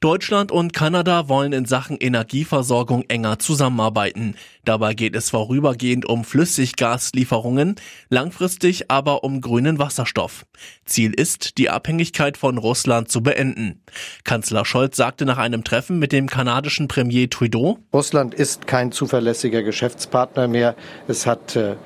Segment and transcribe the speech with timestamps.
[0.00, 4.34] Deutschland und Kanada wollen in Sachen Energieversorgung enger zusammenarbeiten.
[4.64, 7.74] Dabei geht es vorübergehend um Flüssiggaslieferungen,
[8.08, 10.46] langfristig aber um grünen Wasserstoff.
[10.86, 13.82] Ziel ist, die Abhängigkeit von Russland zu beenden.
[14.24, 19.62] Kanzler Scholz sagte nach einem Treffen mit dem kanadischen Premier Trudeau, Russland ist kein zuverlässiger
[19.62, 20.76] Geschäftspartner mehr.
[21.08, 21.76] Es hat äh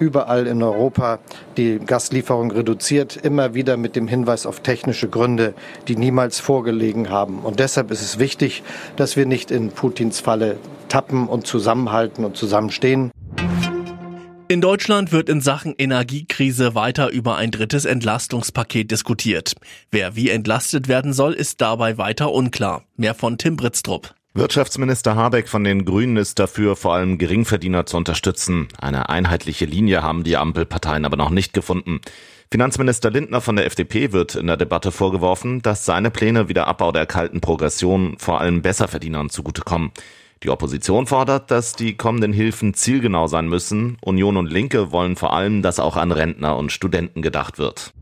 [0.00, 1.20] überall in Europa
[1.56, 5.54] die Gaslieferung reduziert, immer wieder mit dem Hinweis auf technische Gründe,
[5.86, 7.40] die niemals vorgelegen haben.
[7.40, 8.62] Und deshalb ist es wichtig,
[8.96, 10.56] dass wir nicht in Putins Falle
[10.88, 13.12] tappen und zusammenhalten und zusammenstehen.
[14.48, 19.52] In Deutschland wird in Sachen Energiekrise weiter über ein drittes Entlastungspaket diskutiert.
[19.92, 22.82] Wer wie entlastet werden soll, ist dabei weiter unklar.
[22.96, 24.12] Mehr von Tim Britztrup.
[24.32, 28.68] Wirtschaftsminister Habeck von den Grünen ist dafür, vor allem Geringverdiener zu unterstützen.
[28.80, 32.00] Eine einheitliche Linie haben die Ampelparteien aber noch nicht gefunden.
[32.48, 36.68] Finanzminister Lindner von der FDP wird in der Debatte vorgeworfen, dass seine Pläne wie der
[36.68, 39.90] Abbau der kalten Progression vor allem Besserverdienern zugutekommen.
[40.44, 43.98] Die Opposition fordert, dass die kommenden Hilfen zielgenau sein müssen.
[44.00, 47.92] Union und Linke wollen vor allem, dass auch an Rentner und Studenten gedacht wird.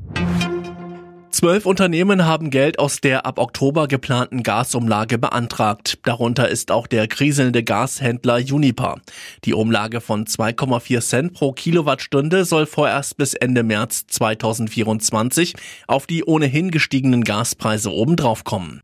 [1.39, 6.01] Zwölf Unternehmen haben Geld aus der ab Oktober geplanten Gasumlage beantragt.
[6.03, 8.97] Darunter ist auch der kriselnde Gashändler Uniper.
[9.45, 15.55] Die Umlage von 2,4 Cent pro Kilowattstunde soll vorerst bis Ende März 2024
[15.87, 18.83] auf die ohnehin gestiegenen Gaspreise obendrauf kommen.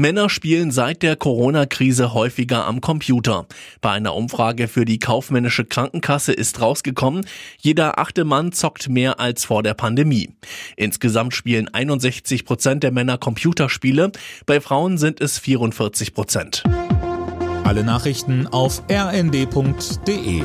[0.00, 3.46] Männer spielen seit der Corona-Krise häufiger am Computer.
[3.82, 7.26] Bei einer Umfrage für die kaufmännische Krankenkasse ist rausgekommen,
[7.58, 10.30] jeder achte Mann zockt mehr als vor der Pandemie.
[10.76, 14.10] Insgesamt spielen 61 Prozent der Männer Computerspiele,
[14.46, 16.64] bei Frauen sind es 44 Prozent.
[17.64, 20.42] Alle Nachrichten auf rnd.de